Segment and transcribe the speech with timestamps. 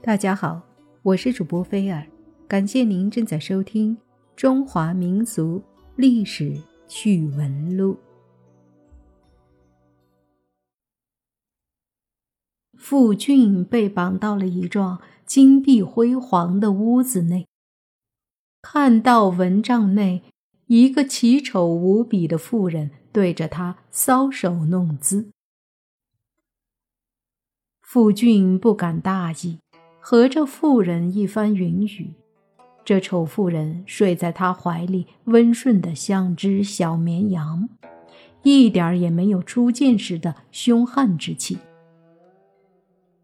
[0.00, 0.62] 大家好，
[1.02, 2.06] 我是主播菲尔，
[2.46, 3.96] 感谢您正在收听
[4.36, 5.60] 《中华民俗
[5.96, 6.56] 历史
[6.86, 7.94] 趣闻录》。
[12.76, 17.48] 傅俊被绑到了一幢金碧辉煌的屋子内，
[18.62, 20.22] 看到蚊帐内
[20.68, 25.32] 一个奇丑无比的妇人对着他搔首弄姿。
[27.82, 29.58] 傅俊不敢大意。
[30.10, 32.14] 和这妇人一番云雨，
[32.82, 37.68] 这丑妇人睡在他怀里，温顺的像只小绵羊，
[38.42, 41.58] 一点也没有初见时的凶悍之气。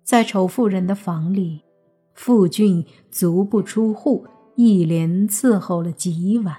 [0.03, 1.63] 在丑妇人的房里，
[2.13, 6.55] 傅俊足不出户，一连伺候了几晚。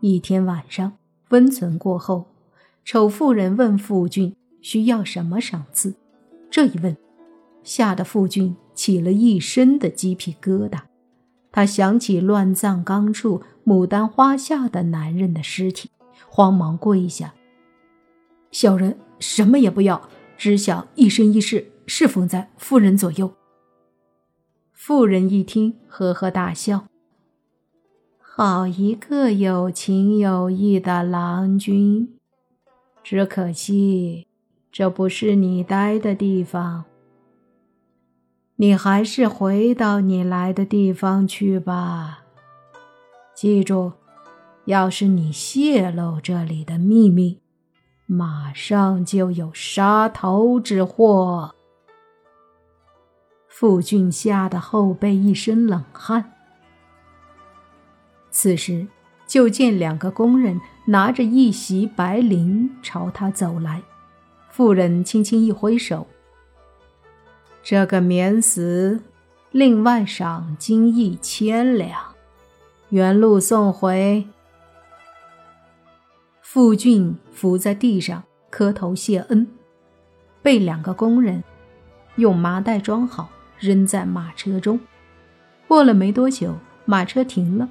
[0.00, 0.94] 一天晚上，
[1.28, 2.24] 温存过后，
[2.86, 5.94] 丑妇人问傅俊需要什么赏赐，
[6.50, 6.96] 这一问，
[7.64, 8.54] 吓得傅俊。
[8.74, 10.80] 起了一身的鸡皮疙瘩，
[11.52, 15.92] 他想起乱葬岗处牡丹花下的男人的尸体，
[16.28, 17.34] 慌忙跪下
[18.50, 23.32] ：“小人什么也不要，只想一生一世侍奉在夫人左右。”
[24.74, 26.86] 妇人一听，呵呵大笑
[28.18, 32.12] ：“好一个有情有义的郎君，
[33.04, 34.26] 只可惜
[34.72, 36.86] 这不是你待的地方。”
[38.56, 42.20] 你还是回到你来的地方去吧。
[43.34, 43.92] 记住，
[44.66, 47.40] 要是你泄露这里的秘密，
[48.06, 51.52] 马上就有杀头之祸。
[53.48, 56.32] 傅俊吓得后背一身冷汗。
[58.30, 58.86] 此时，
[59.26, 63.82] 就见两个工人拿着一袭白绫朝他走来，
[64.48, 66.06] 妇人轻轻一挥手。
[67.64, 69.00] 这个免死，
[69.50, 71.98] 另外赏金一千两，
[72.90, 74.26] 原路送回。
[76.42, 79.48] 傅俊伏在地上磕头谢恩，
[80.42, 81.42] 被两个工人
[82.16, 84.78] 用麻袋装好，扔在马车中。
[85.66, 87.70] 过了没多久，马车停了，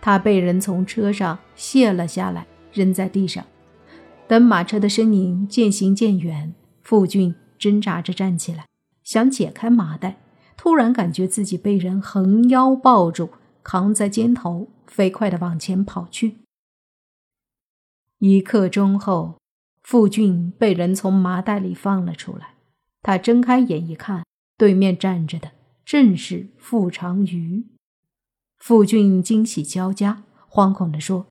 [0.00, 3.44] 他被人从车上卸了下来，扔在地上。
[4.26, 8.66] 等马车的身影渐行渐远，傅俊挣扎着站起来。
[9.10, 10.20] 想解开麻袋，
[10.56, 13.30] 突然感觉自己被人横腰抱住，
[13.64, 16.36] 扛在肩头，飞快地往前跑去。
[18.18, 19.40] 一刻钟后，
[19.82, 22.54] 傅俊被人从麻袋里放了出来。
[23.02, 24.24] 他睁开眼一看，
[24.56, 25.50] 对面站着的
[25.84, 27.66] 正是傅长瑜。
[28.58, 31.26] 傅俊惊喜交加，惶恐地说：“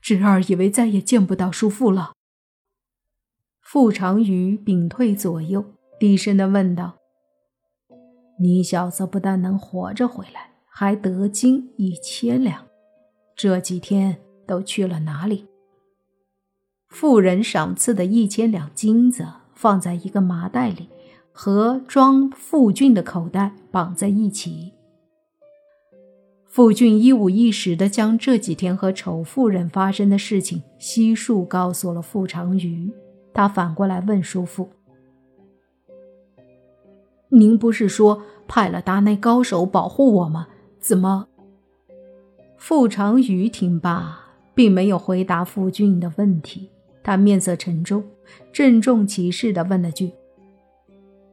[0.00, 2.12] 侄儿以为再也见不到叔父了。”
[3.60, 6.98] 傅长瑜屏退左右，低声地问道。
[8.38, 12.66] 你小子不但能活着回来，还得金一千两，
[13.34, 15.46] 这几天都去了哪里？
[16.88, 20.88] 富人赏赐的一千两金子放在一个麻袋里，
[21.32, 24.72] 和装傅俊的口袋绑在一起。
[26.44, 32.90] 傅俊一五一十地将这几天和丑妇人发生的事情悉数告诉了傅长瑜。
[33.34, 34.70] 他反过来问叔父。
[37.28, 40.46] 您不是说派了达内高手保护我吗？
[40.78, 41.26] 怎么？
[42.56, 44.18] 傅长宇听罢，
[44.54, 46.70] 并没有回答傅俊的问题。
[47.02, 48.02] 他面色沉重，
[48.52, 50.12] 郑重其事地问了句：“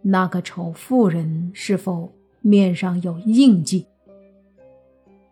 [0.04, 2.12] 那个丑妇人是否
[2.42, 3.88] 面上有印记？”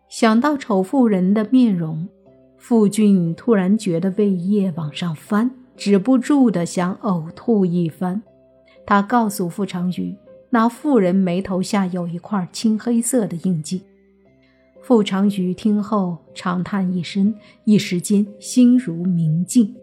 [0.08, 2.08] 想到丑妇人的面容，
[2.56, 8.22] 傅俊突然觉得胃液往上翻，止不住的想呕吐一番。
[8.86, 10.16] 他告诉傅长宇。
[10.54, 13.80] 那妇人眉头下有一块青黑色的印记。
[14.82, 19.74] 傅长宇听后长叹一声，一时间心如明镜。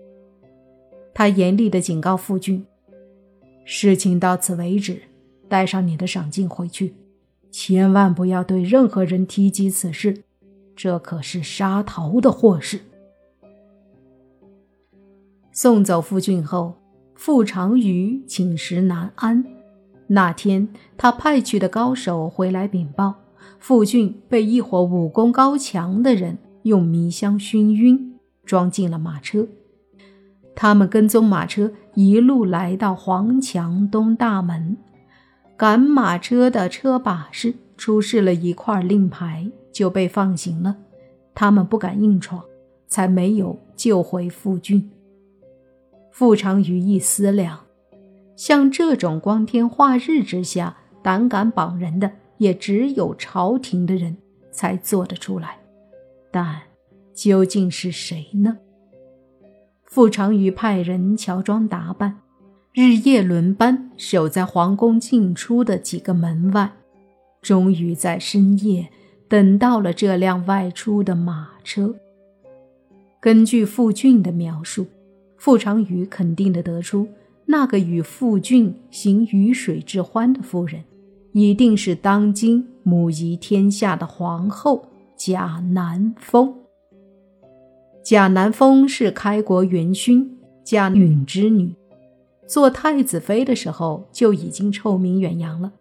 [1.11, 2.63] 他严厉地警告傅俊
[3.65, 5.01] ：“事情到此为止，
[5.47, 6.93] 带上你的赏金回去，
[7.49, 10.21] 千万不要对任何人提及此事，
[10.75, 12.81] 这可是杀头的祸事。”
[15.51, 16.75] 送走傅俊后，
[17.15, 19.43] 傅长宇寝食难安。
[20.11, 20.67] 那天，
[20.97, 23.13] 他派去的高手回来禀报，
[23.59, 29.47] 傅俊被一伙武功高强的人用迷香熏晕，装进了马车。
[30.55, 34.77] 他们跟踪马车，一路来到黄墙东大门，
[35.55, 40.75] 赶马车的车把式出示了一块令牌，就被放行了。
[41.35, 42.43] 他们不敢硬闯，
[42.87, 44.89] 才没有救回傅俊。
[46.11, 47.59] 傅长瑜一思量。
[48.39, 54.15] 像这种光天化日之下胆敢绑人的，也只有朝廷的人
[54.49, 55.59] 才做得出来。
[56.31, 56.61] 但
[57.13, 58.57] 究竟是谁呢？
[59.83, 62.21] 傅长瑜派人乔装打扮，
[62.71, 66.71] 日夜轮班，守在皇宫进出的几个门外，
[67.41, 68.87] 终于在深夜
[69.27, 71.93] 等到了这辆外出的马车。
[73.19, 74.87] 根据傅俊的描述，
[75.35, 77.05] 傅长瑜肯定的得出，
[77.51, 80.83] 那个与傅俊行鱼水之欢的妇人，
[81.31, 84.85] 一定是当今母仪天下的皇后
[85.17, 86.53] 贾南风。
[88.03, 91.73] 贾南风是开国元勋贾允之女，
[92.47, 95.73] 做太子妃的时候就已经臭名远扬了。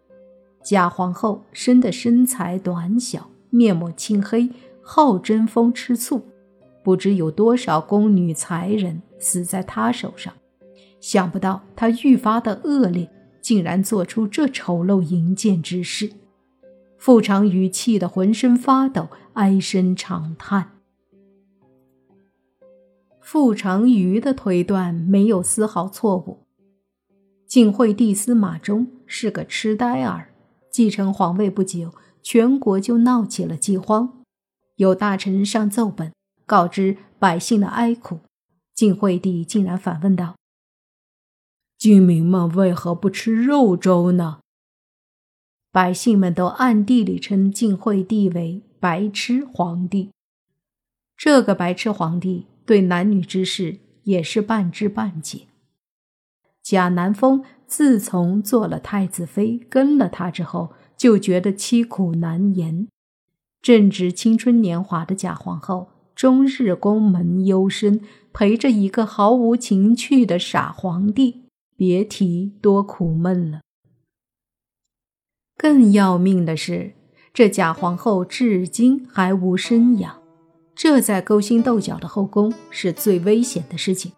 [0.63, 4.49] 贾皇后生的身材短小，面目青黑，
[4.81, 6.23] 好争风吃醋。
[6.83, 10.33] 不知有多少宫女才人死在他手上，
[10.99, 13.09] 想不到他愈发的恶劣，
[13.41, 16.11] 竟然做出这丑陋淫贱之事。
[16.97, 20.71] 傅长瑜气得浑身发抖，唉声长叹。
[23.21, 26.45] 傅长瑜的推断没有丝毫错误。
[27.47, 30.29] 晋惠帝司马衷是个痴呆儿，
[30.71, 34.23] 继承皇位不久，全国就闹起了饥荒，
[34.75, 36.11] 有大臣上奏本。
[36.45, 38.21] 告知百姓的哀苦，
[38.73, 40.35] 晋惠帝竟然反问道
[41.79, 44.41] ：“居民们为何不吃肉粥呢？”
[45.71, 50.11] 百姓们都暗地里称晋惠帝为“白痴皇帝”。
[51.17, 55.47] 这个白痴皇帝对男女之事也是半知半解。
[56.61, 62.87] 贾南风自从做了太子妃，跟了他之后，就觉得凄苦难言。
[63.61, 65.89] 正值青春年华的贾皇后。
[66.15, 68.01] 终日宫门幽深，
[68.33, 71.43] 陪着一个毫无情趣的傻皇帝，
[71.79, 73.61] 别提多苦闷了。
[75.57, 76.91] 更要命的是，
[77.33, 80.21] 这假皇后至今还无生养，
[80.75, 84.11] 这在勾心斗角的后宫是最危险的事情。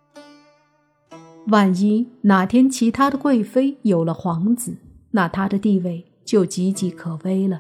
[1.50, 4.78] 万一哪天其他的贵妃有了皇子，
[5.12, 7.60] 那她的地位就岌岌可危了。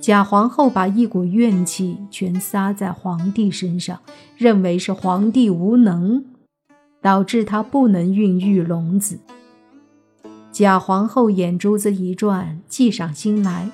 [0.00, 4.00] 假皇后把一股怨气全撒在皇帝身上，
[4.38, 6.24] 认为是皇帝无能，
[7.00, 9.18] 导致他不能孕育龙子。
[10.50, 13.70] 假皇后眼珠子一转，计上心来，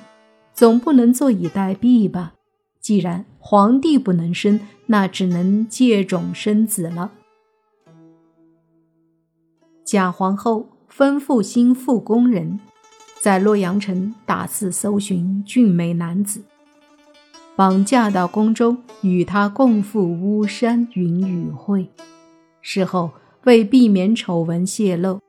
[0.53, 2.35] 总不能坐以待毙吧？
[2.81, 7.12] 既然皇帝不能生，那只能借种生子了。
[9.85, 12.61] 假皇后吩咐心腹宫人。
[13.20, 16.43] 在洛阳城大肆搜寻俊美男子，
[17.56, 21.88] 绑架到宫中，与他共赴巫山云雨会。
[22.64, 23.12] 事后
[23.44, 25.20] 为避免丑闻泄露，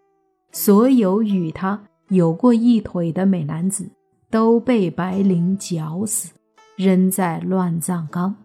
[0.51, 3.87] 所有与他有过一腿的美男子
[4.31, 6.31] 都被白绫绞死，
[6.75, 8.37] 扔在乱葬岗，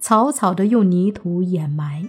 [0.00, 2.08] 草草的用泥土掩埋。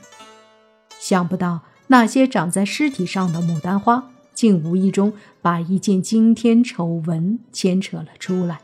[0.99, 4.11] 想不到那些长在尸体上的牡丹花。
[4.37, 8.61] 竟无意中把一件惊天丑闻牵扯了出来。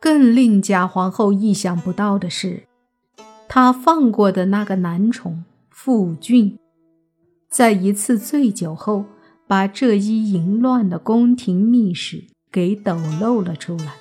[0.00, 2.62] 更令贾皇后意想不到的是，
[3.54, 6.58] 他放过的那个男宠傅俊，
[7.50, 9.04] 在一次醉酒后，
[9.46, 13.92] 把这一淫乱的宫廷秘史给抖露了出来，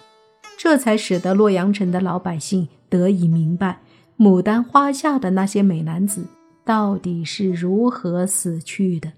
[0.57, 3.81] 这才使得洛阳城的老百姓得以明白，
[4.17, 6.27] 牡丹花下的那些美男子
[6.63, 9.11] 到底是如何死去的。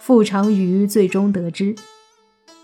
[0.00, 1.74] 傅长瑜最终得知，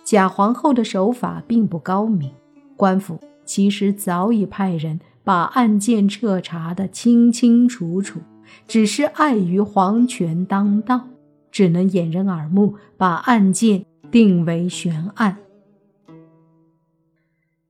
[0.03, 2.33] 贾皇后的手法并不高明，
[2.75, 8.21] 官府其实早已派人把案件彻查得清清楚楚，
[8.67, 11.09] 只是碍于皇权当道，
[11.51, 15.39] 只能掩人耳目，把案件定为悬案。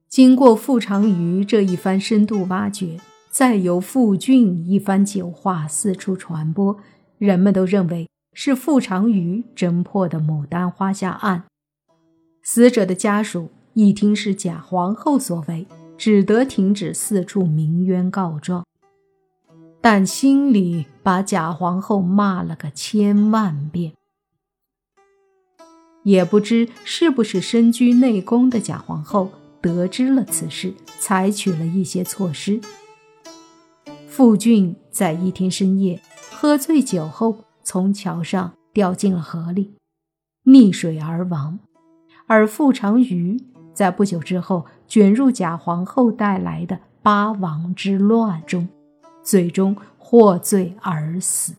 [0.08, 2.98] 经过傅长瑜这一番深度挖掘，
[3.30, 6.78] 再由傅俊一番酒话四处传播，
[7.18, 8.08] 人们都认为。
[8.34, 11.44] 是傅长瑜侦破的牡丹花下案，
[12.42, 15.66] 死者的家属一听是假皇后所为，
[16.04, 18.66] 只得停止四处鸣冤告状，
[19.80, 23.92] 但心里把假皇后骂了个千万遍。
[26.02, 29.30] 也不知是不是身居内宫的假皇后
[29.60, 32.60] 得知了此事，采取了一些措施。
[34.08, 37.44] 傅俊在一天深夜喝醉酒后。
[37.62, 39.76] 从桥上掉进了河里，
[40.46, 41.60] 溺水而亡。
[42.26, 43.40] 而傅长瑜
[43.72, 48.68] 在不久之后卷入假皇后带来的八王之乱中，
[49.22, 51.54] 最终获罪而死。